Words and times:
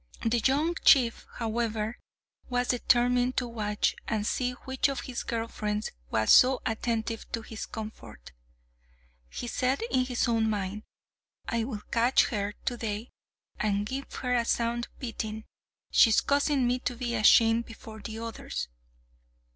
The 0.23 0.39
young 0.43 0.73
chief, 0.83 1.27
however, 1.35 1.99
was 2.49 2.69
determined 2.69 3.37
to 3.37 3.47
watch, 3.47 3.95
and 4.07 4.25
see 4.25 4.53
which 4.65 4.89
of 4.89 5.01
his 5.01 5.21
girl 5.21 5.47
friends 5.47 5.91
was 6.09 6.31
so 6.31 6.59
attentive 6.65 7.31
to 7.33 7.43
his 7.43 7.67
comfort. 7.67 8.31
He 9.29 9.45
said 9.45 9.83
in 9.91 10.03
his 10.05 10.27
own 10.27 10.49
mind, 10.49 10.81
"I 11.47 11.65
will 11.65 11.81
catch 11.91 12.25
her 12.29 12.53
to 12.65 12.77
day, 12.77 13.11
and 13.59 13.85
give 13.85 14.11
her 14.15 14.33
a 14.33 14.43
sound 14.43 14.87
beating; 14.97 15.45
she 15.91 16.09
is 16.09 16.21
causing 16.21 16.65
me 16.65 16.79
to 16.79 16.95
be 16.95 17.13
ashamed 17.13 17.65
before 17.67 17.99
the 17.99 18.17
others." 18.17 18.69